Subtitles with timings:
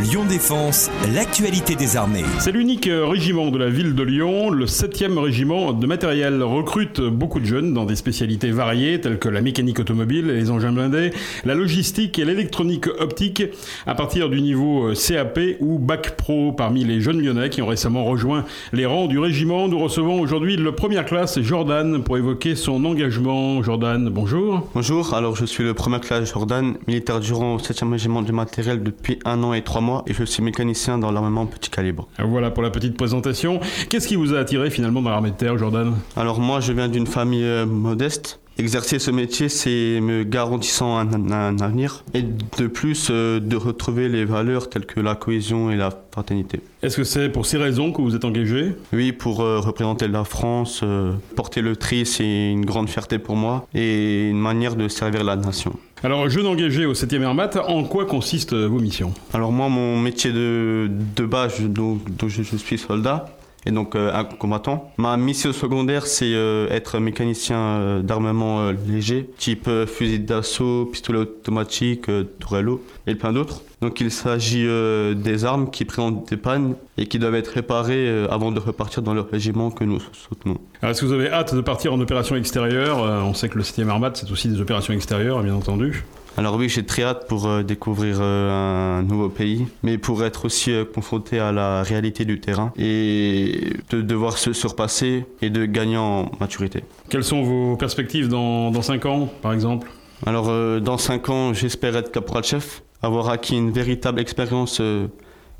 [0.00, 2.24] Lyon Défense, l'actualité des armées.
[2.38, 7.40] C'est l'unique régiment de la ville de Lyon, le 7e régiment de matériel, recrute beaucoup
[7.40, 11.12] de jeunes dans des spécialités variées telles que la mécanique automobile, les engins blindés,
[11.44, 13.42] la logistique et l'électronique optique
[13.86, 16.52] à partir du niveau CAP ou Bac Pro.
[16.52, 20.56] Parmi les jeunes lyonnais qui ont récemment rejoint les rangs du régiment, nous recevons aujourd'hui
[20.56, 23.62] le première classe Jordan pour évoquer son engagement.
[23.62, 24.68] Jordan, bonjour.
[24.74, 28.82] Bonjour, alors je suis le premier classe Jordan, militaire durant au 7e régiment du matériel
[28.82, 32.08] depuis un an et trois mois et je suis mécanicien dans l'armement petit calibre.
[32.18, 33.60] Voilà pour la petite présentation.
[33.90, 35.94] Qu'est-ce qui vous a attiré finalement dans l'armée de terre, Jordan?
[36.16, 38.40] Alors moi je viens d'une famille euh, modeste.
[38.58, 44.24] Exercer ce métier, c'est me garantissant un, avenir et de plus euh, de retrouver les
[44.24, 46.60] valeurs telles que la cohésion et la fraternité.
[46.82, 48.76] Est-ce que c'est pour ces raisons que vous êtes engagé?
[48.92, 50.84] Oui, pour euh, représenter la France,
[51.34, 55.36] porter le tri, c'est une grande fierté pour moi et une manière de servir la
[55.36, 55.72] nation.
[56.04, 59.14] Alors, jeune engagé au 7e Airmat, en quoi consistent vos missions?
[59.32, 63.26] Alors moi, mon métier de, de base, dont, je, suis soldat,
[63.66, 64.92] et donc euh, un combattant.
[64.96, 72.06] Ma mission secondaire, c'est euh, être mécanicien euh, d'armement léger, type fusil d'assaut, pistolet automatique,
[72.38, 73.62] tourello et plein d'autres.
[73.80, 74.66] Donc il s'agit
[75.16, 79.12] des armes qui présentent des pannes et qui doivent être réparées avant de repartir dans
[79.12, 80.58] le régiment que nous soutenons.
[80.82, 82.98] Est-ce que vous avez hâte de partir en opération extérieure?
[82.98, 86.04] On sait que le 7e Armade, c'est aussi des opérations extérieures, bien entendu.
[86.38, 90.46] Alors oui, j'ai très hâte pour euh, découvrir euh, un nouveau pays, mais pour être
[90.46, 95.66] aussi euh, confronté à la réalité du terrain et de devoir se surpasser et de
[95.66, 96.84] gagner en maturité.
[97.10, 99.90] Quelles sont vos perspectives dans, dans 5 ans, par exemple?
[100.24, 104.80] Alors dans 5 ans, j'espère être caporal-chef, avoir acquis une véritable expérience